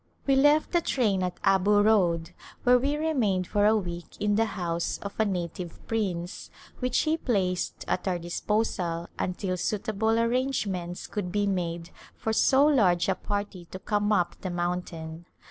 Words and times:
We 0.25 0.35
left 0.35 0.71
the 0.71 0.81
train 0.81 1.21
at 1.21 1.39
Abu 1.43 1.79
Road 1.79 2.31
where 2.63 2.79
we 2.79 2.97
remained 2.97 3.45
for 3.45 3.67
a 3.67 3.77
week 3.77 4.17
in 4.19 4.33
the 4.33 4.45
house 4.57 4.97
of 5.03 5.13
a 5.19 5.25
native 5.25 5.79
prince 5.85 6.49
which 6.79 7.01
he 7.01 7.17
placed 7.17 7.85
at 7.87 8.07
our 8.07 8.17
disposal 8.17 9.09
until 9.19 9.57
suitable 9.57 10.17
arrangements 10.17 11.05
could 11.05 11.31
be 11.31 11.45
made 11.45 11.91
for 12.15 12.33
so 12.33 12.65
large 12.65 13.09
a 13.09 13.13
party 13.13 13.65
to 13.65 13.77
come 13.77 14.11
up 14.11 14.35
the 14.41 14.49
mountain. 14.49 15.27